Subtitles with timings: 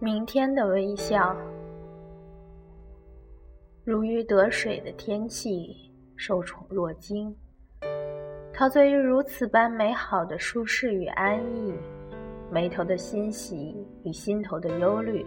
[0.00, 1.34] 明天的微笑，
[3.84, 7.34] 如鱼得水的天气，受宠若惊，
[8.52, 11.72] 陶醉于如此般美好的舒适与安逸，
[12.50, 15.24] 眉头的欣喜与心头的忧虑，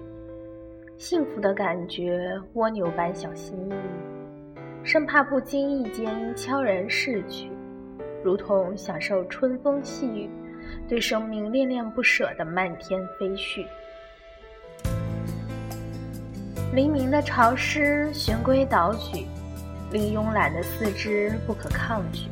[0.97, 7.49] 幸福的感觉，蜗牛般小心翼翼，生怕不经意间悄然逝去，
[8.21, 10.29] 如同享受春风细雨。
[10.85, 13.65] 对生命恋恋不舍的漫天飞絮，
[16.77, 19.25] 黎明的潮湿循规蹈矩，
[19.91, 22.29] 令慵懒的四肢不可抗拒。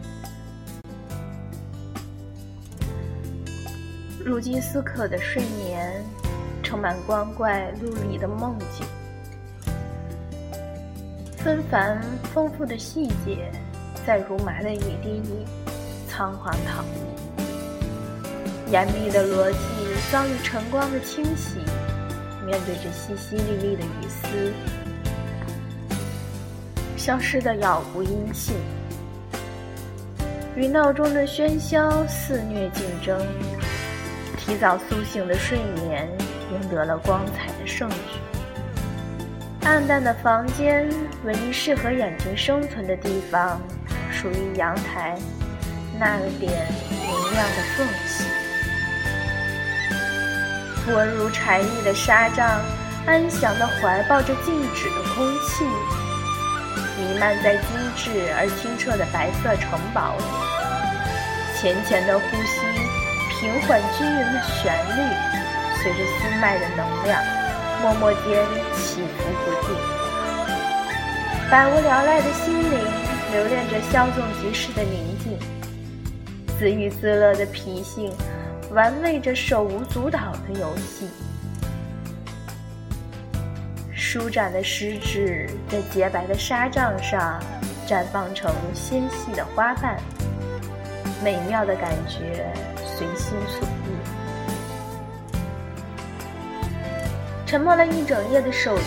[4.24, 5.92] 如饥似渴的睡眠，
[6.62, 8.86] 充满光怪陆离的梦境，
[11.38, 12.00] 纷繁
[12.32, 13.52] 丰富的细节，
[14.06, 15.44] 在如麻的雨滴里
[16.08, 18.72] 仓皇逃逸。
[18.72, 19.58] 严密的逻辑
[20.12, 21.58] 遭遇晨光的清洗，
[22.46, 24.54] 面对着淅淅沥沥的雨丝，
[26.96, 28.56] 消失的杳无音信。
[30.56, 33.20] 与闹钟的喧嚣肆虐竞争，
[34.38, 36.08] 提早苏醒的睡眠
[36.54, 37.96] 赢得了光彩的胜局。
[39.64, 40.88] 暗淡的房间，
[41.24, 43.60] 唯一适合眼睛生存的地方，
[44.12, 45.18] 属于阳台
[46.00, 48.45] 那点明亮的缝隙。
[50.94, 52.62] 温如柴腻的纱帐，
[53.06, 55.66] 安详地怀抱着静止的空气，
[56.98, 60.24] 弥漫在精致而清澈的白色城堡里。
[61.58, 62.62] 浅浅的呼吸，
[63.40, 65.02] 平缓均匀的旋律，
[65.82, 67.24] 随着心脉的能量，
[67.82, 68.46] 默默间
[68.76, 69.76] 起伏不定。
[71.50, 72.80] 百无聊赖的心灵，
[73.32, 75.38] 留恋着稍纵即逝的宁静。
[76.60, 78.14] 自娱自乐的脾性。
[78.76, 81.08] 玩味着手舞足蹈的游戏，
[83.94, 87.42] 舒展的食指在洁白的纱帐上
[87.88, 89.98] 绽放成纤细的花瓣，
[91.24, 92.46] 美妙的感觉
[92.78, 93.96] 随心所欲。
[97.46, 98.84] 沉默了一整夜的手机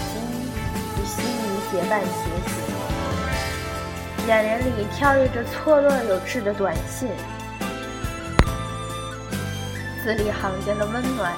[1.01, 2.11] 与心灵结伴携
[2.47, 7.09] 行，眼帘里跳跃着错落有致的短信。
[10.09, 11.35] 字里行间的温暖，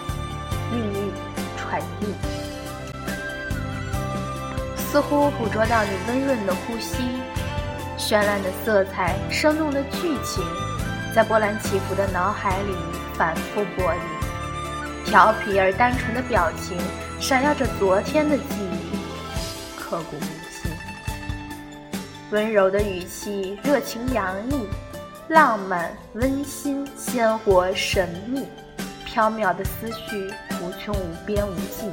[0.72, 1.10] 孕育、
[1.58, 2.06] 传递，
[4.76, 7.03] 似乎捕捉到你温润的呼吸，
[7.98, 10.44] 绚烂的色彩，生动的剧情，
[11.12, 12.76] 在波澜起伏的脑海里
[13.14, 14.00] 反复播映。
[15.04, 16.78] 调皮而单纯的表情，
[17.19, 18.44] 闪耀着昨天的记
[18.92, 19.00] 忆，
[19.81, 20.70] 刻骨铭心。
[22.31, 24.69] 温柔的语气，热情洋溢。
[25.31, 28.49] 浪漫、温馨、鲜活、神秘，
[29.07, 30.29] 缥缈的思绪
[30.61, 31.89] 无穷无边无际。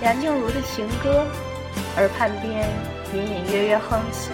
[0.00, 1.26] 梁静茹的情歌，
[1.96, 2.70] 耳畔边
[3.12, 4.30] 隐隐约约哼起，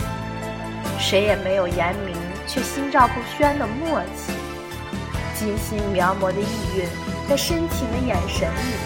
[0.99, 2.15] 谁也没有言明，
[2.47, 4.35] 却心照不宣的默契。
[5.35, 6.87] 精心描摹的意蕴，
[7.27, 8.77] 在深情的眼神里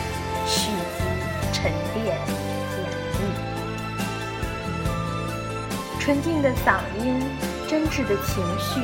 [0.46, 1.02] 蓄积、
[1.52, 2.86] 沉淀、演
[3.18, 3.18] 绎。
[5.98, 7.20] 纯净的嗓音。
[7.72, 8.82] 真挚的情绪，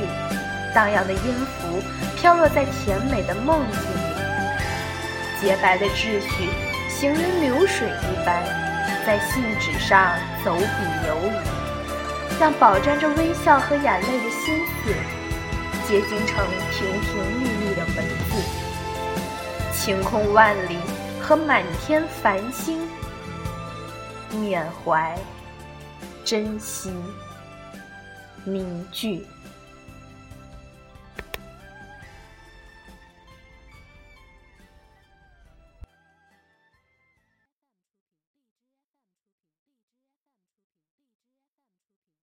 [0.73, 1.79] 荡漾的音符，
[2.17, 4.19] 飘落在甜美的梦境里。
[5.39, 6.49] 洁白的秩序，
[6.89, 8.43] 行云流水一般，
[9.05, 10.63] 在信纸上走笔
[11.07, 14.91] 游移，像饱蘸着微笑和眼泪的心思，
[15.87, 18.41] 结晶成亭亭玉立的文字。
[19.77, 20.79] 晴空万里
[21.21, 22.79] 和满天繁星，
[24.31, 25.15] 缅怀，
[26.25, 26.91] 珍惜。
[28.45, 29.25] 凝聚。